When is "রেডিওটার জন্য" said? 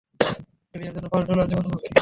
0.73-1.07